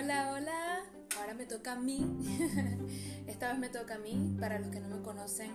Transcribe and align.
Hola, 0.00 0.30
hola. 0.32 0.84
Ahora 1.18 1.34
me 1.34 1.44
toca 1.44 1.72
a 1.72 1.76
mí. 1.76 1.98
Esta 3.26 3.48
vez 3.48 3.58
me 3.58 3.68
toca 3.68 3.96
a 3.96 3.98
mí. 3.98 4.36
Para 4.38 4.60
los 4.60 4.70
que 4.70 4.78
no 4.78 4.86
me 4.96 5.02
conocen, 5.02 5.50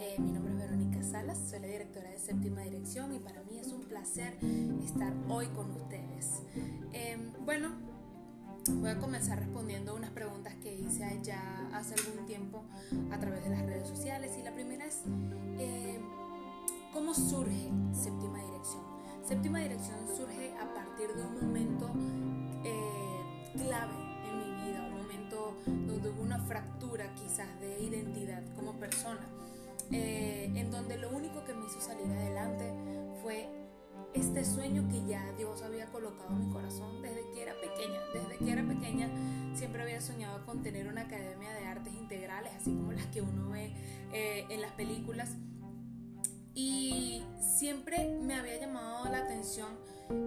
eh, 0.00 0.16
mi 0.18 0.32
nombre 0.32 0.54
es 0.54 0.60
Verónica 0.60 1.02
Salas. 1.02 1.38
Soy 1.50 1.60
la 1.60 1.66
directora 1.66 2.08
de 2.08 2.18
Séptima 2.18 2.62
Dirección 2.62 3.14
y 3.14 3.18
para 3.18 3.42
mí 3.42 3.58
es 3.58 3.66
un 3.66 3.82
placer 3.82 4.38
estar 4.82 5.12
hoy 5.28 5.46
con 5.48 5.72
ustedes. 5.72 6.40
Em, 6.94 7.34
bueno, 7.44 7.68
voy 8.76 8.88
a 8.88 8.98
comenzar 8.98 9.38
respondiendo 9.38 9.94
unas 9.94 10.10
preguntas 10.12 10.54
que 10.62 10.74
hice 10.74 11.20
ya 11.22 11.68
hace 11.74 11.94
algún 11.94 12.24
tiempo 12.24 12.64
a 13.10 13.18
través 13.18 13.44
de 13.44 13.50
las 13.50 13.60
redes 13.60 13.86
sociales. 13.86 14.32
Y 14.40 14.42
la 14.42 14.54
primera 14.54 14.86
es, 14.86 15.02
eh, 15.58 16.00
¿cómo 16.94 17.12
surge 17.12 17.70
Séptima 17.92 18.42
Dirección? 18.42 18.82
Séptima 19.28 19.58
Dirección 19.58 19.98
surge 20.16 20.54
a 20.58 20.72
partir 20.72 21.14
de 21.14 21.22
un 21.24 21.34
momento 21.34 21.90
clave 23.52 23.94
en 24.28 24.38
mi 24.38 24.64
vida, 24.64 24.82
un 24.82 25.02
momento 25.02 25.56
donde 25.66 26.10
hubo 26.10 26.22
una 26.22 26.38
fractura 26.38 27.12
quizás 27.14 27.48
de 27.60 27.82
identidad 27.82 28.42
como 28.54 28.78
persona, 28.78 29.26
eh, 29.90 30.50
en 30.54 30.70
donde 30.70 30.98
lo 30.98 31.10
único 31.10 31.44
que 31.44 31.54
me 31.54 31.66
hizo 31.66 31.80
salir 31.80 32.06
adelante 32.06 32.72
fue 33.22 33.48
este 34.14 34.44
sueño 34.44 34.88
que 34.90 35.04
ya 35.06 35.32
Dios 35.38 35.62
había 35.62 35.86
colocado 35.86 36.28
en 36.30 36.46
mi 36.46 36.52
corazón 36.52 37.00
desde 37.02 37.22
que 37.32 37.42
era 37.42 37.54
pequeña. 37.54 38.00
Desde 38.12 38.44
que 38.44 38.52
era 38.52 38.62
pequeña 38.62 39.08
siempre 39.54 39.82
había 39.82 40.00
soñado 40.00 40.44
con 40.44 40.62
tener 40.62 40.86
una 40.86 41.02
academia 41.02 41.52
de 41.54 41.66
artes 41.66 41.94
integrales, 41.94 42.52
así 42.54 42.74
como 42.74 42.92
las 42.92 43.06
que 43.06 43.22
uno 43.22 43.50
ve 43.50 43.72
eh, 44.12 44.44
en 44.50 44.60
las 44.60 44.72
películas. 44.72 45.30
Y 46.54 47.24
siempre 47.40 48.14
me 48.22 48.34
había 48.34 48.60
llamado 48.60 49.10
la 49.10 49.18
atención 49.18 49.78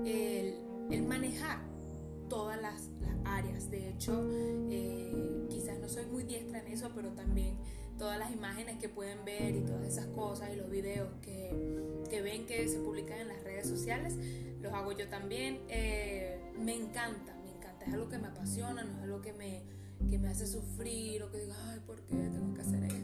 el, 0.06 0.56
el 0.90 1.04
manejar 1.04 1.75
todas 2.30 2.62
las, 2.62 2.90
áreas. 3.26 3.72
De 3.72 3.90
hecho, 3.90 4.24
eh, 4.70 5.48
quizás 5.50 5.80
no 5.80 5.90
soy 5.90 6.06
muy 6.06 6.24
diestra 6.24 6.60
en 6.60 6.68
eso, 6.68 6.92
pero 6.94 7.10
también 7.14 7.58
todas 7.98 8.20
las 8.20 8.32
imágenes 8.32 8.78
que 8.78 8.88
pueden 8.88 9.26
ver 9.26 9.56
y 9.56 9.62
todas 9.62 9.84
esas 9.88 10.06
cosas 10.08 10.52
y 10.54 10.58
los 10.58 10.70
videos 10.70 11.10
que, 11.22 11.50
que 12.10 12.22
ven 12.22 12.46
que 12.46 12.68
se 12.68 12.80
publican 12.80 13.20
en 13.20 13.30
las 13.30 13.44
redes 13.44 13.68
sociales, 13.68 14.16
los 14.62 14.72
hago 14.74 14.92
yo 14.92 15.08
también. 15.08 15.62
Eh, 15.70 16.52
me 16.60 16.76
encanta, 16.76 17.36
me 17.44 17.50
encanta. 17.50 17.86
Es 17.86 17.94
algo 17.94 18.10
que 18.10 18.18
me 18.18 18.28
apasiona, 18.28 18.84
no 18.84 18.92
es 18.92 19.04
algo 19.04 19.22
que 19.22 19.34
me, 19.34 19.64
que 20.10 20.20
me 20.20 20.28
hace 20.28 20.46
sufrir 20.46 21.24
o 21.24 21.32
que 21.32 21.40
diga, 21.40 21.56
ay, 21.72 21.80
¿por 21.86 22.02
qué 22.02 22.16
tengo 22.16 22.54
que 22.54 22.62
hacer 22.62 22.84
esto? 22.84 22.95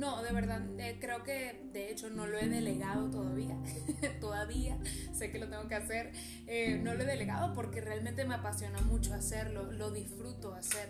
No, 0.00 0.22
de 0.22 0.32
verdad, 0.32 0.62
eh, 0.78 0.96
creo 0.98 1.22
que 1.24 1.60
de 1.74 1.90
hecho 1.90 2.08
no 2.08 2.26
lo 2.26 2.38
he 2.38 2.48
delegado 2.48 3.10
todavía. 3.10 3.54
todavía 4.20 4.78
sé 5.12 5.30
que 5.30 5.38
lo 5.38 5.46
tengo 5.50 5.68
que 5.68 5.74
hacer. 5.74 6.12
Eh, 6.46 6.80
no 6.82 6.94
lo 6.94 7.02
he 7.02 7.04
delegado 7.04 7.52
porque 7.52 7.82
realmente 7.82 8.24
me 8.24 8.34
apasiona 8.34 8.80
mucho 8.80 9.12
hacerlo, 9.12 9.70
lo 9.70 9.90
disfruto 9.90 10.54
hacer. 10.54 10.88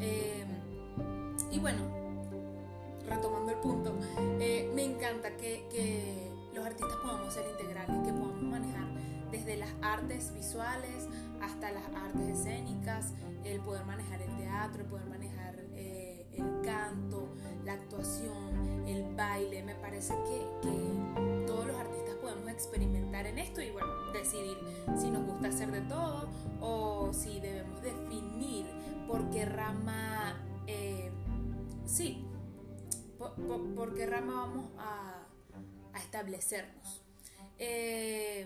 Eh, 0.00 0.46
y 1.50 1.58
bueno, 1.58 1.78
retomando 3.06 3.52
el 3.52 3.58
punto, 3.58 3.94
me 4.38 4.82
encanta 4.82 5.36
que, 5.36 5.66
que 5.70 6.30
los 6.54 6.64
artistas 6.64 6.96
podamos 7.02 7.34
ser 7.34 7.44
integrales, 7.50 7.98
que 8.02 8.12
podamos 8.14 8.42
manejar 8.44 8.88
desde 9.30 9.58
las 9.58 9.70
artes 9.82 10.32
visuales 10.32 11.06
hasta 11.42 11.70
las 11.70 11.84
artes 11.94 12.38
escénicas, 12.38 13.12
el 13.44 13.60
poder 13.60 13.84
manejar 13.84 14.22
el 14.22 14.34
teatro, 14.38 14.84
el 14.84 14.88
poder 14.88 15.04
manejar 15.04 15.37
Me 19.38 19.74
parece 19.76 20.14
que, 20.14 21.46
todos 21.46 21.66
los 21.68 21.76
artistas 21.76 22.16
podemos 22.16 22.50
experimentar 22.50 23.24
en 23.24 23.38
esto 23.38 23.62
y 23.62 23.70
bueno, 23.70 24.10
decidir 24.12 24.58
si 25.00 25.10
nos 25.10 25.24
gusta 25.24 25.46
hacer 25.46 25.70
de 25.70 25.80
todo 25.82 26.28
o 26.60 27.12
si 27.12 27.38
debemos 27.38 27.80
definir 27.80 28.66
por 29.06 29.30
qué 29.30 29.44
rama, 29.44 30.44
eh, 30.66 31.12
sí, 31.86 32.26
por, 33.16 33.94
qué 33.94 34.06
rama 34.06 34.40
vamos 34.40 34.70
a, 34.76 35.24
establecernos. 36.02 37.04
Eh, 37.58 38.44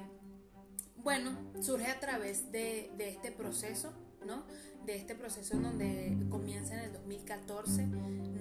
bueno, 0.96 1.38
surge 1.62 1.86
a 1.86 2.00
través 2.00 2.52
de 2.52 2.92
este 2.98 3.32
proceso, 3.32 3.94
¿no? 4.26 4.44
De 4.86 4.96
este 4.96 5.14
proceso 5.14 5.54
en 5.56 5.62
donde 5.62 6.16
comienza 6.30 6.74
en 6.74 6.80
el 6.80 6.92
2014. 6.92 7.86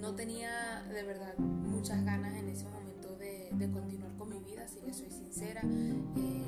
No 0.00 0.14
tenía 0.14 0.82
de 0.92 1.02
verdad 1.02 1.36
muchas 1.38 2.04
ganas 2.04 2.34
en 2.34 2.48
ese 2.48 2.64
momento 2.64 3.16
de, 3.16 3.50
continuar 3.72 4.12
con 4.16 4.28
mi 4.28 4.40
vida, 4.40 4.66
si 4.66 4.80
les 4.84 4.96
soy 4.96 5.10
sincera. 5.10 5.62
Eh, 5.64 6.42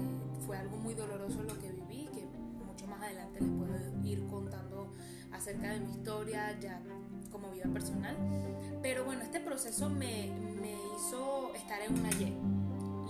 fue 0.44 0.56
algo 0.56 0.76
muy 0.76 0.94
doloroso 0.94 1.42
lo 1.42 1.58
que 1.58 1.70
viví, 1.70 2.08
que 2.12 2.26
mucho 2.66 2.86
más 2.86 3.02
adelante 3.02 3.40
les 3.40 3.50
puedo 3.50 3.74
ir 4.04 4.26
contando 4.26 4.92
acerca 5.32 5.72
de 5.72 5.80
mi 5.80 5.92
historia 5.92 6.58
ya 6.60 6.80
como 7.30 7.50
vida 7.52 7.66
personal. 7.72 8.16
Pero 8.82 9.04
bueno, 9.04 9.22
este 9.22 9.40
proceso 9.40 9.88
me, 9.88 10.30
me 10.60 10.72
hizo 10.96 11.54
estar 11.54 11.80
en 11.82 11.98
una 11.98 12.10
Y. 12.12 12.36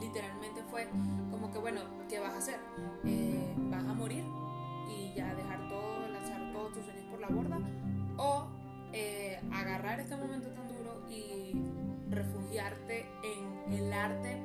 Literalmente 0.01 0.63
fue 0.71 0.87
como 1.31 1.51
que, 1.51 1.59
bueno, 1.59 1.81
¿qué 2.09 2.21
vas 2.21 2.35
a 2.35 2.39
hacer? 2.39 2.61
Eh, 3.05 3.55
¿Vas 3.71 3.85
a 3.85 3.95
morir? 3.95 4.25
La 7.25 7.35
borda 7.35 7.59
o 8.17 8.47
eh, 8.93 9.41
agarrar 9.53 10.01
este 10.01 10.17
momento 10.17 10.49
tan 10.49 10.69
duro 10.69 11.09
y 11.09 11.53
refugiarte 12.11 13.07
en 13.23 13.73
el 13.73 13.93
arte 13.93 14.41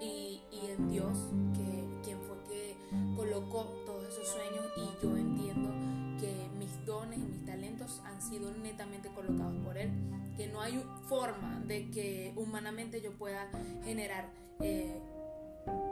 y, 0.00 0.42
en 0.52 0.88
Dios, 0.88 1.16
que 1.54 2.00
quien 2.02 2.18
fue 2.22 2.36
que 2.48 2.76
colocó 3.16 3.64
todos 3.86 4.08
esos 4.08 4.28
sueños 4.28 4.66
y 4.76 5.02
yo 5.02 5.16
entiendo 5.16 5.70
que 6.18 6.48
mis 6.58 6.84
dones 6.84 7.18
y 7.18 7.22
mis 7.22 7.44
talentos 7.44 8.00
han 8.04 8.20
sido 8.20 8.50
netamente 8.52 9.08
colocados 9.10 9.56
por 9.62 9.76
Él, 9.78 9.90
que 10.36 10.48
no 10.48 10.60
hay 10.60 10.82
forma 11.08 11.60
de 11.66 11.90
que 11.90 12.32
humanamente 12.36 13.00
yo 13.00 13.12
pueda 13.12 13.48
generar, 13.84 14.30
eh, 14.60 15.00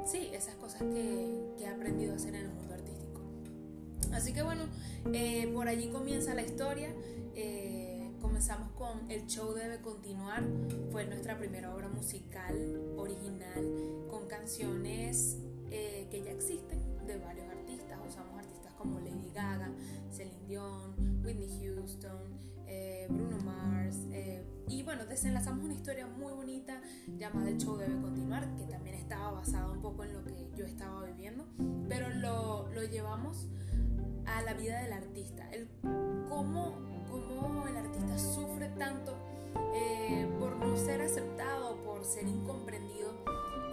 sí, 0.04 0.31
esas 0.32 0.54
cosas 0.56 0.82
que, 0.82 1.54
que 1.59 1.64
he 1.64 1.69
aprendido 1.69 2.14
a 2.14 2.16
hacer 2.16 2.34
en 2.34 2.47
el 2.47 2.53
mundo 2.53 2.75
artístico. 2.75 3.01
Así 4.12 4.32
que 4.32 4.42
bueno, 4.42 4.64
eh, 5.12 5.50
por 5.54 5.68
allí 5.68 5.88
comienza 5.88 6.34
la 6.34 6.42
historia. 6.42 6.88
Eh, 7.34 8.10
comenzamos 8.20 8.70
con 8.72 9.10
El 9.10 9.26
show 9.26 9.52
debe 9.54 9.80
continuar. 9.80 10.42
Fue 10.90 11.06
nuestra 11.06 11.38
primera 11.38 11.74
obra 11.74 11.88
musical 11.88 12.54
original 12.96 14.06
con 14.10 14.26
canciones 14.28 15.38
eh, 15.70 16.08
que 16.10 16.22
ya 16.22 16.30
existen 16.30 17.06
de 17.06 17.16
varios 17.16 17.48
artistas. 17.48 17.98
Usamos 18.06 18.38
artistas 18.38 18.72
como 18.74 19.00
Lady 19.00 19.30
Gaga, 19.34 19.70
Celine 20.10 20.46
Dion, 20.46 21.24
Whitney 21.24 21.48
Houston, 21.60 22.52
Bruno. 23.08 23.41
Y 24.72 24.83
bueno, 24.83 25.05
desenlazamos 25.05 25.65
una 25.65 25.75
historia 25.75 26.06
muy 26.06 26.33
bonita 26.33 26.81
llamada 27.19 27.50
El 27.50 27.59
show 27.59 27.77
debe 27.77 28.00
continuar, 28.00 28.55
que 28.56 28.65
también 28.65 28.97
estaba 28.97 29.31
basada 29.33 29.71
un 29.71 29.83
poco 29.83 30.05
en 30.05 30.15
lo 30.15 30.25
que 30.25 30.49
yo 30.56 30.65
estaba 30.65 31.05
viviendo, 31.05 31.44
pero 31.88 32.09
lo, 32.09 32.69
lo 32.72 32.82
llevamos 32.84 33.49
a 34.25 34.41
la 34.43 34.55
vida 34.55 34.81
del 34.81 34.94
artista, 34.94 35.50
el 35.50 35.69
cómo, 36.28 36.75
cómo 37.11 37.69
el 37.69 37.77
artista 37.77 38.19
sufre 38.19 38.69
tanto 38.78 39.15
eh, 39.75 40.27
por 40.38 40.56
no 40.56 40.75
ser 40.77 41.03
aceptado, 41.03 41.77
por 41.82 42.05
ser 42.05 42.27
incomprendido 42.27 43.11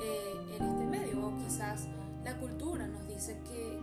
eh, 0.04 0.58
en 0.58 0.64
este 0.66 0.86
medio, 0.86 1.28
o 1.28 1.38
quizás 1.38 1.88
la 2.26 2.38
cultura 2.38 2.88
nos 2.88 3.08
dice 3.08 3.40
que, 3.48 3.80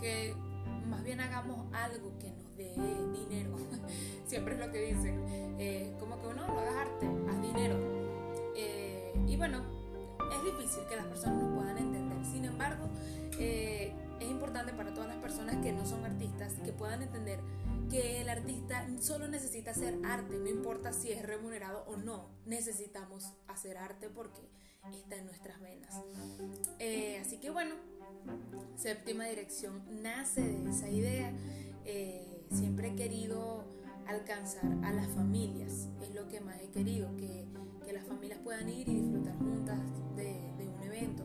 que, 0.00 0.34
más 0.88 1.02
bien 1.04 1.20
hagamos 1.20 1.72
algo 1.72 2.16
que 2.18 2.30
nos 2.30 2.55
siempre 4.36 4.52
es 4.52 4.60
lo 4.60 4.70
que 4.70 4.80
dicen, 4.82 5.56
eh, 5.58 5.96
como 5.98 6.20
que 6.20 6.26
uno 6.26 6.46
no 6.46 6.58
hagas 6.58 6.74
arte, 6.74 7.06
haz 7.30 7.40
dinero. 7.40 7.96
y 9.26 9.34
bueno, 9.36 9.64
es 10.30 10.44
difícil 10.44 10.84
que 10.88 10.96
las 10.96 11.06
personas 11.06 11.42
nos 11.42 11.54
puedan 11.54 11.78
entender, 11.78 12.24
sin 12.24 12.44
embargo, 12.44 12.88
es 13.38 14.30
importante 14.30 14.74
para 14.74 14.92
todas 14.92 15.08
las 15.08 15.16
personas 15.16 15.56
que 15.64 15.72
no 15.72 15.86
son 15.86 16.04
artistas 16.04 16.52
que 16.64 16.72
puedan 16.72 17.02
entender 17.02 17.40
que 17.90 18.20
el 18.20 18.28
artista 18.28 18.86
solo 19.00 19.26
necesita 19.26 19.70
hacer 19.70 19.98
arte, 20.04 20.36
no 20.36 20.48
importa 20.48 20.92
si 20.92 21.12
es 21.12 21.22
remunerado 21.22 21.84
o 21.86 21.96
no, 21.96 22.28
necesitamos 22.44 23.32
hacer 23.48 23.78
arte 23.78 24.10
porque 24.10 24.42
está 24.92 25.16
en 25.16 25.24
nuestras 25.24 25.60
venas. 25.62 25.94
Eh, 26.78 27.18
así 27.20 27.38
que 27.38 27.48
bueno, 27.48 27.74
séptima 28.76 29.24
dirección 29.24 29.82
nace 30.02 30.42
de 30.42 30.70
esa 30.70 30.90
idea. 30.90 31.32
Eh, 31.86 32.44
siempre 32.50 32.88
he 32.88 32.96
querido 32.96 33.64
alcanzar 34.08 34.64
a 34.82 34.92
las 34.92 35.08
familias, 35.08 35.88
es 36.00 36.14
lo 36.14 36.28
que 36.28 36.40
más 36.40 36.60
he 36.60 36.68
querido, 36.68 37.14
que, 37.16 37.46
que 37.84 37.92
las 37.92 38.04
familias 38.04 38.38
puedan 38.42 38.68
ir 38.68 38.88
y 38.88 38.94
disfrutar 38.94 39.36
juntas 39.36 39.78
de, 40.16 40.54
de 40.58 40.68
un 40.68 40.82
evento 40.82 41.24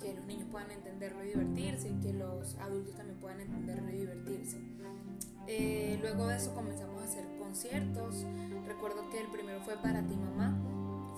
que 0.00 0.14
los 0.14 0.24
niños 0.26 0.46
puedan 0.50 0.70
entenderlo 0.70 1.24
y 1.24 1.28
divertirse 1.28 1.92
que 2.00 2.12
los 2.12 2.54
adultos 2.56 2.94
también 2.94 3.18
puedan 3.18 3.40
entenderlo 3.40 3.90
y 3.90 3.96
divertirse. 3.98 4.58
Eh, 5.46 5.98
luego 6.00 6.26
de 6.26 6.36
eso 6.36 6.54
comenzamos 6.54 7.02
a 7.02 7.04
hacer 7.04 7.26
conciertos. 7.38 8.24
Recuerdo 8.66 9.08
que 9.10 9.20
el 9.20 9.28
primero 9.28 9.60
fue 9.62 9.76
para 9.76 10.06
ti 10.06 10.14
mamá. 10.16 10.56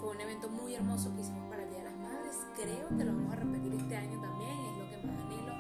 Fue 0.01 0.11
un 0.11 0.21
evento 0.21 0.49
muy 0.49 0.75
hermoso 0.75 1.15
que 1.15 1.21
hicimos 1.21 1.51
para 1.51 1.65
el 1.65 1.71
Día 1.71 1.79
de 1.79 1.85
las 1.85 1.97
Madres. 1.97 2.37
Creo 2.55 2.89
que 2.97 3.05
lo 3.05 3.13
vamos 3.13 3.33
a 3.33 3.37
repetir 3.37 3.75
este 3.75 3.97
año 3.97 4.21
también. 4.21 4.51
Es 4.51 4.79
lo 4.79 4.89
que 4.89 5.07
más 5.07 5.19
anhelo 5.25 5.55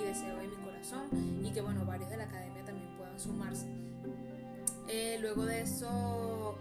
y 0.00 0.04
deseo 0.04 0.36
de 0.36 0.48
mi 0.48 0.56
corazón. 0.56 1.44
Y 1.44 1.50
que 1.52 1.60
bueno, 1.60 1.86
varios 1.86 2.10
de 2.10 2.16
la 2.16 2.24
academia 2.24 2.64
también 2.64 2.96
puedan 2.96 3.18
sumarse. 3.18 3.66
Eh, 4.88 5.18
luego 5.20 5.44
de 5.44 5.62
eso 5.62 6.56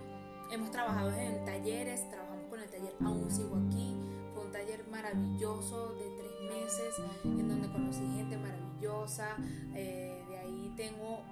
hemos 0.51 0.71
trabajado 0.71 1.11
en 1.11 1.45
talleres, 1.45 2.09
trabajamos 2.09 2.45
con 2.49 2.59
el 2.59 2.69
taller 2.69 2.95
Aún 3.03 3.29
Sigo 3.29 3.55
Aquí, 3.67 3.95
fue 4.33 4.45
un 4.45 4.51
taller 4.51 4.85
maravilloso 4.89 5.93
de 5.95 6.09
tres 6.17 6.31
meses 6.47 6.95
en 7.23 7.47
donde 7.47 7.67
conocí 7.71 7.99
gente 8.15 8.37
maravillosa, 8.37 9.37
eh, 9.75 10.23
de 10.29 10.37
ahí 10.37 10.73
tengo 10.75 11.23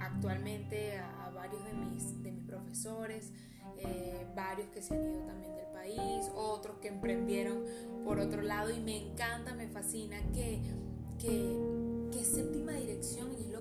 actualmente 0.00 0.98
a, 0.98 1.30
varios 1.34 1.64
de 1.64 1.74
mis, 1.74 2.22
de 2.22 2.32
mis 2.32 2.44
profesores, 2.44 3.32
eh, 3.78 4.26
varios 4.34 4.68
que 4.68 4.82
se 4.82 4.94
han 4.94 5.04
ido 5.04 5.20
también 5.26 5.54
del 5.56 5.66
país, 5.66 6.30
otros 6.34 6.78
que 6.78 6.88
emprendieron 6.88 7.64
por 8.04 8.18
otro 8.18 8.42
lado. 8.42 8.70
Y 8.70 8.80
me 8.80 8.96
encanta, 8.96 9.54
me 9.54 9.68
fascina 9.68 10.16
que, 10.32 10.60
que, 11.18 12.24
séptima 12.24 12.72
dirección, 12.72 13.28
y 13.38 13.52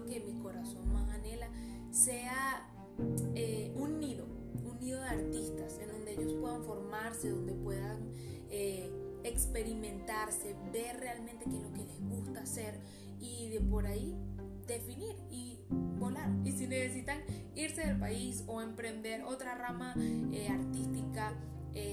experimentarse, 9.54 10.56
ver 10.72 11.00
realmente 11.00 11.46
qué 11.46 11.58
es 11.58 11.62
lo 11.62 11.72
que 11.74 11.84
les 11.84 12.02
gusta 12.02 12.42
hacer 12.42 12.80
y 13.20 13.50
de 13.50 13.62
por 13.62 13.86
ahí 13.86 14.18
definir 14.66 15.16
y 15.30 15.60
volar. 16.00 16.32
Y 16.44 16.54
si 16.54 16.66
necesitan 16.66 17.20
irse 17.56 17.86
del 17.86 18.00
país 18.00 18.44
o 18.48 18.64
emprender 18.64 19.24
otra 19.24 19.56
rama 19.56 19.94
eh, 20.32 20.48
artística, 20.50 21.34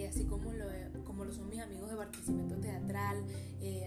así 0.09 0.25
como 0.25 0.53
lo, 0.53 0.65
como 1.05 1.27
lo 1.27 1.33
son 1.33 1.51
mis 1.51 1.61
amigos 1.61 1.91
de 1.91 1.97
Barquisimeto 1.97 2.57
Teatral, 2.57 3.23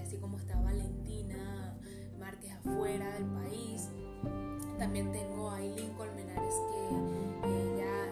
así 0.02 0.18
como 0.18 0.38
está 0.38 0.60
Valentina 0.62 1.76
Márquez 2.20 2.52
afuera 2.52 3.12
del 3.16 3.26
país, 3.26 3.90
también 4.78 5.12
tengo 5.12 5.50
a 5.50 5.58
Aileen 5.58 5.94
Colmenares, 5.94 6.56
que 6.70 7.50
ella 7.50 8.03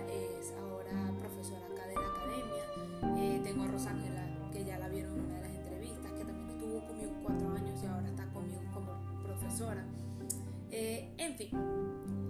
Eh, 10.72 11.14
en 11.18 11.36
fin, 11.36 11.50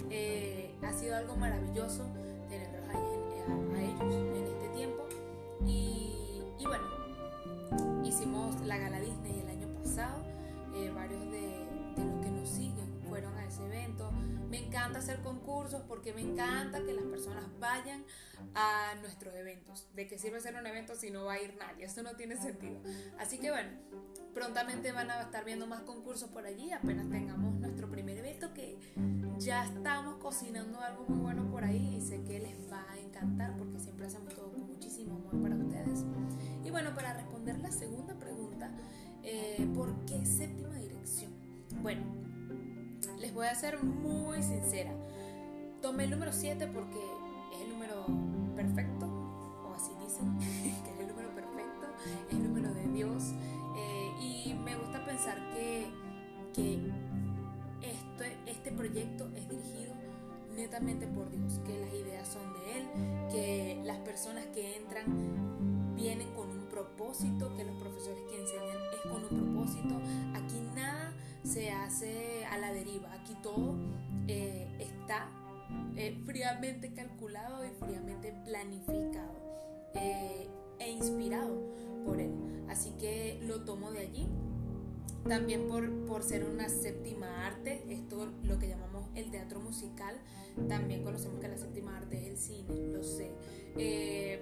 eh, 0.09 0.75
ha 0.81 0.91
sido 0.91 1.15
algo 1.15 1.35
maravilloso 1.35 2.03
tenerlos 2.49 2.89
a, 2.89 2.97
a, 2.97 3.81
ellos 3.81 4.01
en 4.35 4.47
este 4.47 4.67
tiempo. 4.75 5.03
Y, 5.65 6.65
bueno, 6.65 6.85
hicimos 8.03 8.59
la 8.61 8.77
gala 8.77 8.99
Disney 8.99 9.39
el 9.39 9.49
año 9.49 9.67
pasado. 9.81 10.23
varios 10.95 11.31
de, 11.31 11.65
los 11.97 12.25
que 12.25 12.31
nos 12.31 12.49
siguen 12.49 12.80
ese 13.51 13.65
evento. 13.65 14.12
Me 14.50 14.65
encanta 14.65 15.00
hacer 15.00 15.21
concursos 15.21 15.81
porque 15.88 16.13
me 16.13 16.21
encanta 16.21 16.83
que 16.83 16.94
las 16.94 17.06
personas 17.06 17.45
vayan 17.59 18.03
a 18.56 18.95
nuestros 19.01 19.33
eventos. 19.36 19.88
¿De 19.94 20.07
qué 20.07 20.18
sirve 20.18 20.38
hacer 20.38 20.56
un 20.56 20.65
evento 20.65 20.95
si 20.95 21.12
no 21.12 21.25
va 21.25 21.33
a 21.33 21.42
ir 21.42 21.56
nadie? 21.57 21.86
Eso 21.86 22.01
no 22.01 22.15
tiene 22.15 22.38
sentido. 22.38 22.80
Así 23.19 23.38
que 23.38 23.51
bueno, 23.51 23.69
prontamente 24.33 24.92
van 24.92 25.12
a 25.12 25.21
estar 25.21 25.45
viendo 25.45 25.68
más 25.68 25.81
concursos 25.81 26.30
por 26.30 26.45
allí. 26.45 26.71
Apenas 26.71 27.09
tengamos 27.09 27.53
nuestro 27.59 27.89
primer 27.89 28.18
evento 28.18 28.53
que 28.53 28.77
ya 29.38 29.65
estamos 29.65 30.15
cocinando 30.18 30.80
algo 30.80 31.06
muy 31.07 31.19
bueno 31.19 31.50
por 31.50 31.63
ahí 31.63 31.95
y 31.98 32.01
sé 32.01 32.24
que 32.24 32.39
les 32.39 32.71
va 32.71 32.86
a 32.89 33.00
encantar 33.00 33.56
porque 33.57 33.80
siempre 33.80 34.07
hacemos 34.07 34.33
todo 34.33 34.51
con 34.51 34.68
muchísimo 34.68 35.15
amor 35.15 35.42
para 35.42 35.56
ustedes. 35.56 36.06
Y 36.63 36.69
bueno, 36.71 36.94
para 36.94 37.13
responder 37.13 37.59
la 37.59 37.71
segunda 37.71 38.13
pregunta, 38.15 38.71
eh, 39.24 39.68
¿por 39.75 39.94
qué 40.06 40.25
séptima 40.25 40.75
dirección? 40.75 41.31
Bueno, 41.81 42.30
les 43.21 43.33
voy 43.33 43.45
a 43.45 43.56
ser 43.56 43.81
muy 43.83 44.41
sincera. 44.41 44.91
Tomé 45.81 46.06
el 46.06 46.09
número 46.09 46.33
7 46.33 46.68
porque 46.73 47.00
es 47.53 47.62
el 47.62 47.69
número 47.69 48.06
perfecto, 48.56 49.06
o 49.06 49.73
así 49.75 49.91
dicen, 50.03 50.38
que 50.83 50.91
es 50.91 51.00
el 51.00 51.07
número 51.07 51.29
perfecto, 51.35 51.88
es 52.29 52.35
el 52.35 52.44
número 52.44 52.73
de 52.73 52.88
Dios. 52.88 53.33
Eh, 53.77 54.12
y 54.21 54.53
me 54.56 54.75
gusta 54.75 55.06
pensar 55.06 55.38
que, 55.53 55.88
que 56.53 56.91
este, 57.81 58.38
este 58.47 58.71
proyecto 58.71 59.29
es 59.35 59.47
dirigido 59.47 59.94
netamente 60.56 61.06
por 61.07 61.29
Dios, 61.29 61.59
que 61.65 61.79
las 61.79 61.94
ideas 61.94 62.27
son 62.27 62.53
de 62.53 62.77
Él, 62.77 62.88
que 63.31 63.81
las 63.85 63.97
personas 64.00 64.47
que 64.47 64.77
entran 64.77 65.95
vienen 65.95 66.33
con 66.33 66.50
un 66.50 66.65
propósito, 66.69 67.56
que 67.56 67.63
los 67.63 67.75
profesores 67.77 68.24
que 68.29 68.41
enseñan 68.41 68.77
es 68.94 69.12
con 69.12 69.24
un 69.24 69.53
propósito. 69.53 69.95
Aquí 70.35 70.59
nada 70.75 71.13
se 71.43 71.71
hace 71.71 72.45
a 72.45 72.57
la 72.57 72.73
deriva. 72.73 73.13
Aquí 73.13 73.35
todo 73.41 73.75
eh, 74.27 74.67
está 74.79 75.29
eh, 75.95 76.21
fríamente 76.25 76.93
calculado 76.93 77.65
y 77.65 77.69
fríamente 77.79 78.33
planificado 78.45 79.91
eh, 79.95 80.47
e 80.79 80.91
inspirado 80.91 81.75
por 82.05 82.19
él. 82.19 82.31
Así 82.69 82.91
que 82.99 83.39
lo 83.43 83.61
tomo 83.61 83.91
de 83.91 83.99
allí. 83.99 84.27
También 85.27 85.68
por, 85.68 85.89
por 86.06 86.23
ser 86.23 86.44
una 86.45 86.68
séptima 86.68 87.45
arte, 87.45 87.83
esto 87.89 88.31
lo 88.44 88.57
que 88.59 88.68
llamamos 88.68 89.07
el 89.15 89.29
teatro 89.29 89.59
musical, 89.59 90.15
también 90.68 91.03
conocemos 91.03 91.39
que 91.39 91.47
la 91.47 91.57
séptima 91.57 91.97
arte 91.97 92.21
es 92.21 92.27
el 92.27 92.38
cine, 92.38 92.88
lo 92.91 93.03
sé. 93.03 93.31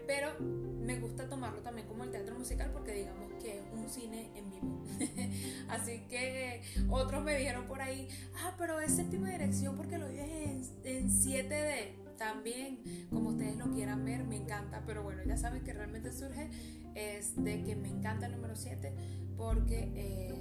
pero 0.07 0.39
me 0.39 0.99
gusta 0.99 1.27
tomarlo 1.29 1.61
también 1.61 1.87
como 1.87 2.03
el 2.03 2.11
teatro 2.11 2.37
musical 2.37 2.71
porque 2.71 2.93
digamos 2.93 3.31
que 3.41 3.59
es 3.59 3.63
un 3.71 3.89
cine 3.89 4.31
en 4.35 4.49
vivo. 4.49 4.83
Así 5.69 5.99
que 6.09 6.61
otros 6.89 7.23
me 7.23 7.37
dijeron 7.37 7.65
por 7.65 7.81
ahí, 7.81 8.07
ah, 8.37 8.55
pero 8.57 8.79
es 8.79 8.95
séptima 8.95 9.29
dirección 9.29 9.75
porque 9.75 9.97
lo 9.97 10.07
dices 10.07 10.71
en, 10.83 11.09
7D. 11.09 12.07
También, 12.17 12.79
como 13.09 13.29
ustedes 13.29 13.55
lo 13.55 13.71
quieran 13.71 14.03
ver, 14.03 14.25
me 14.25 14.35
encanta, 14.35 14.83
pero 14.85 15.03
bueno, 15.03 15.23
ya 15.25 15.37
saben 15.37 15.63
que 15.63 15.71
realmente 15.71 16.11
surge 16.11 16.49
es 16.93 17.41
de 17.41 17.63
que 17.63 17.77
me 17.77 17.87
encanta 17.87 18.25
el 18.25 18.33
número 18.33 18.57
7 18.57 18.91
porque 19.37 19.89
eh, 19.95 20.33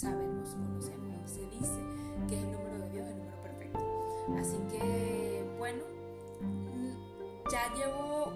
sabemos, 0.00 0.48
conocemos, 0.54 1.30
se 1.30 1.42
dice 1.50 1.78
que 2.26 2.34
es 2.34 2.42
el 2.42 2.52
número 2.52 2.78
de 2.78 2.90
Dios, 2.90 3.06
el 3.06 3.18
número 3.18 3.36
perfecto. 3.42 3.78
Así 4.38 4.56
que, 4.70 5.44
bueno, 5.58 5.82
ya 7.52 7.74
llevo 7.74 8.32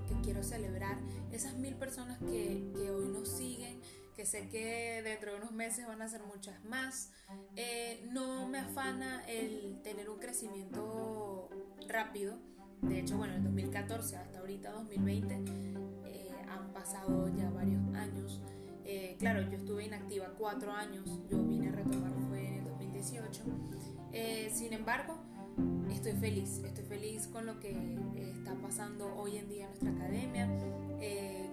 porque 0.00 0.22
quiero 0.22 0.42
celebrar 0.42 0.98
esas 1.32 1.56
mil 1.56 1.74
personas 1.74 2.18
que, 2.18 2.70
que 2.74 2.90
hoy 2.90 3.08
nos 3.08 3.28
siguen 3.28 3.80
que 4.20 4.26
sé 4.26 4.50
que 4.50 5.00
dentro 5.02 5.32
de 5.32 5.38
unos 5.38 5.52
meses 5.52 5.86
van 5.86 6.02
a 6.02 6.08
ser 6.08 6.22
muchas 6.24 6.62
más. 6.64 7.10
Eh, 7.56 8.06
no 8.12 8.46
me 8.48 8.58
afana 8.58 9.24
el 9.26 9.80
tener 9.82 10.10
un 10.10 10.18
crecimiento 10.18 11.48
rápido. 11.88 12.38
De 12.82 13.00
hecho, 13.00 13.16
bueno, 13.16 13.32
en 13.32 13.44
2014 13.44 14.16
hasta 14.16 14.40
ahorita 14.40 14.72
2020 14.72 15.44
eh, 16.04 16.30
han 16.50 16.70
pasado 16.74 17.30
ya 17.34 17.48
varios 17.48 17.82
años. 17.94 18.42
Eh, 18.84 19.16
claro, 19.18 19.40
yo 19.40 19.56
estuve 19.56 19.86
inactiva 19.86 20.34
cuatro 20.36 20.70
años, 20.70 21.08
yo 21.30 21.42
vine 21.42 21.68
a 21.68 21.72
retomar 21.72 22.12
fue 22.28 22.46
en 22.46 22.54
el 22.56 22.64
2018. 22.64 23.42
sin 24.52 24.74
embargo, 24.74 25.14
estoy 25.92 26.12
feliz, 26.12 26.60
estoy 26.64 26.84
feliz 26.84 27.26
con 27.28 27.46
lo 27.46 27.58
que 27.60 27.70
está 28.16 28.54
pasando 28.54 29.14
hoy 29.16 29.36
en 29.36 29.48
día 29.48 29.64
en 29.64 29.70
nuestra 29.70 29.90
academia, 29.90 30.48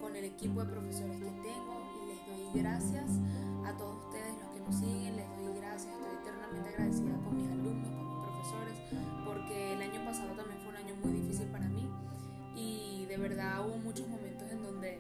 con 0.02 0.16
el 0.16 0.26
equipo 0.26 0.64
de 0.64 0.72
profesores 0.72 1.18
que 1.18 1.32
tengo 1.42 1.88
doy 2.28 2.62
gracias 2.62 3.10
a 3.66 3.76
todos 3.78 4.06
ustedes 4.06 4.34
los 4.40 4.50
que 4.50 4.60
nos 4.60 4.76
siguen, 4.76 5.16
les 5.16 5.28
doy 5.38 5.60
gracias, 5.60 5.94
estoy 5.94 6.16
eternamente 6.22 6.70
agradecida 6.70 7.18
con 7.24 7.36
mis 7.36 7.50
alumnos, 7.52 7.90
con 7.90 8.08
mis 8.08 8.26
profesores, 8.26 8.78
porque 9.26 9.74
el 9.74 9.82
año 9.82 10.06
pasado 10.06 10.36
también 10.36 10.60
fue 10.62 10.70
un 10.70 10.76
año 10.76 10.96
muy 11.04 11.14
difícil 11.14 11.48
para 11.48 11.68
mí 11.68 11.90
y 12.56 13.06
de 13.06 13.18
verdad 13.18 13.68
hubo 13.68 13.78
muchos 13.78 14.08
momentos 14.08 14.50
en 14.52 14.64
donde 14.64 15.00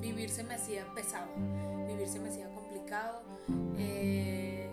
vivir 0.00 0.30
se 0.30 0.44
me 0.44 0.54
hacía 0.54 0.86
pesado, 0.94 1.28
vivir 1.86 2.08
se 2.08 2.18
me 2.18 2.28
hacía 2.28 2.52
complicado 2.54 3.22
eh, 3.78 4.70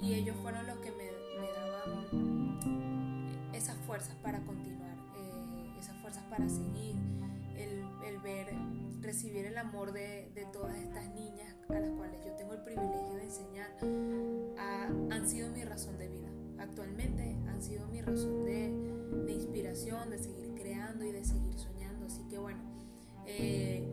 y 0.00 0.14
ellos 0.14 0.36
fueron 0.42 0.66
los 0.66 0.78
que 0.78 0.90
me, 0.90 1.11
fuerzas 3.92 4.16
para 4.22 4.40
continuar, 4.40 4.96
eh, 5.18 5.74
esas 5.78 5.94
fuerzas 5.98 6.24
para 6.30 6.48
seguir, 6.48 6.96
el, 7.58 7.84
el 8.06 8.18
ver 8.22 8.46
recibir 9.02 9.44
el 9.44 9.58
amor 9.58 9.92
de, 9.92 10.30
de, 10.34 10.46
todas 10.46 10.78
estas 10.78 11.10
niñas 11.10 11.54
a 11.68 11.78
las 11.78 11.90
cuales 11.90 12.24
yo 12.24 12.32
tengo 12.32 12.54
el 12.54 12.62
privilegio 12.62 13.16
de 13.16 13.22
enseñar 13.22 13.70
han 15.10 15.28
sido 15.28 15.50
mi 15.50 15.62
razón 15.64 15.98
de 15.98 16.08
vida. 16.08 16.30
Actualmente 16.58 17.36
han 17.46 17.62
sido 17.62 17.86
mi 17.88 18.00
razón 18.00 18.46
de, 18.46 18.70
de, 19.26 19.32
inspiración, 19.34 20.08
de 20.08 20.18
seguir 20.18 20.54
creando 20.54 21.04
y 21.04 21.12
de 21.12 21.22
seguir 21.22 21.58
soñando. 21.58 22.06
Así 22.06 22.22
que 22.30 22.38
bueno, 22.38 22.60
eh, 23.26 23.86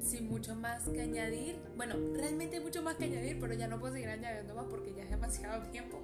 sin 0.00 0.30
mucho 0.30 0.54
más 0.54 0.88
que 0.88 1.02
añadir, 1.02 1.60
bueno, 1.76 1.96
realmente 2.14 2.56
hay 2.56 2.62
mucho 2.62 2.80
más 2.80 2.96
que 2.96 3.04
añadir, 3.04 3.38
pero 3.38 3.52
ya 3.52 3.68
no 3.68 3.78
puedo 3.78 3.92
seguir 3.92 4.08
añadiendo 4.08 4.54
más 4.54 4.64
porque 4.70 4.94
ya 4.94 5.02
es 5.02 5.10
demasiado 5.10 5.66
tiempo. 5.70 5.98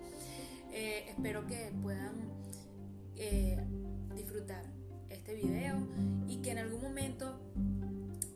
Eh, 0.73 1.07
espero 1.09 1.47
que 1.47 1.73
puedan 1.83 2.35
eh, 3.17 3.59
disfrutar 4.15 4.65
este 5.11 5.35
video 5.35 5.77
y 6.29 6.39
que 6.39 6.51
en 6.51 6.59
algún 6.59 6.83
momento 6.83 7.39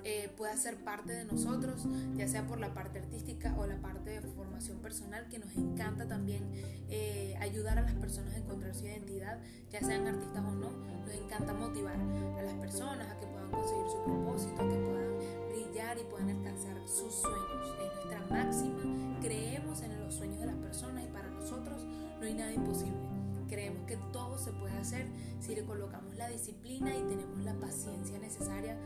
eh, 0.05 0.33
pueda 0.37 0.57
ser 0.57 0.77
parte 0.77 1.13
de 1.13 1.25
nosotros, 1.25 1.87
ya 2.17 2.27
sea 2.29 2.47
por 2.47 2.59
la 2.61 2.73
parte 2.73 2.99
artística 2.99 3.55
o 3.59 3.67
la 3.67 3.77
parte 3.77 4.09
de 4.09 4.21
formación 4.23 4.79
personal, 4.79 5.29
que 5.29 5.39
nos 5.39 5.55
encanta 5.57 6.09
también 6.09 6.45
eh, 6.89 7.37
ayudar 7.41 7.79
a 7.79 7.83
las 7.83 7.95
personas 7.95 8.33
a 8.35 8.39
encontrar 8.39 8.75
su 8.75 8.87
identidad, 8.87 9.39
ya 9.71 9.81
sean 9.81 10.07
artistas 10.07 10.43
o 10.43 10.53
no, 10.53 10.71
nos 11.05 11.15
encanta 11.15 11.53
motivar 11.53 11.97
a 11.97 12.43
las 12.43 12.55
personas 12.55 13.07
a 13.11 13.19
que 13.19 13.27
puedan 13.27 13.51
conseguir 13.51 13.87
su 13.87 14.05
propósito, 14.05 14.55
a 14.63 14.69
que 14.69 14.77
puedan 14.77 15.19
brillar 15.51 15.99
y 15.99 16.05
puedan 16.05 16.31
alcanzar 16.31 16.77
sus 16.89 17.15
sueños. 17.15 17.77
Es 17.83 17.95
nuestra 17.97 18.27
máxima, 18.31 19.19
creemos 19.21 19.83
en 19.83 20.01
los 20.01 20.15
sueños 20.15 20.41
de 20.41 20.47
las 20.47 20.57
personas 20.57 21.05
y 21.05 21.09
para 21.09 21.29
nosotros 21.29 21.85
no 22.19 22.25
hay 22.25 22.35
nada 22.35 22.53
imposible. 22.53 23.08
Creemos 23.49 23.87
que 23.87 23.97
todo 24.13 24.39
se 24.39 24.53
puede 24.53 24.77
hacer 24.77 25.07
si 25.41 25.55
le 25.55 25.65
colocamos 25.65 26.15
la 26.17 26.29
disciplina 26.29 26.95
y 26.95 27.03
tenemos 27.03 27.39
la 27.41 27.55
paciencia 27.55 28.19
necesaria 28.19 28.77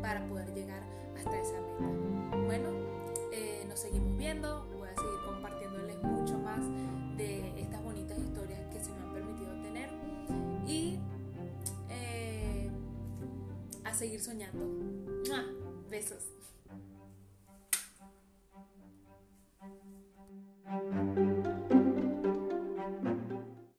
para 0.00 0.26
poder 0.28 0.54
llegar 0.54 0.82
hasta 1.16 1.40
esa 1.40 1.60
meta. 1.60 2.36
Bueno, 2.44 2.68
eh, 3.32 3.64
nos 3.68 3.80
seguimos 3.80 4.16
viendo, 4.16 4.66
voy 4.78 4.88
a 4.88 4.94
seguir 4.94 5.18
compartiéndoles 5.26 6.02
mucho 6.02 6.38
más 6.38 6.60
de 7.16 7.60
estas 7.60 7.82
bonitas 7.82 8.18
historias 8.18 8.60
que 8.72 8.82
se 8.82 8.92
me 8.92 8.98
han 8.98 9.12
permitido 9.12 9.52
tener 9.62 9.90
y 10.66 10.98
eh, 11.88 12.70
a 13.84 13.92
seguir 13.92 14.20
soñando. 14.20 14.64
Besos. 15.90 16.41